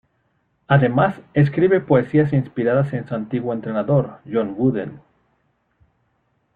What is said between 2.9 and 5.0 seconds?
en su antiguo entrenador, John Wooden.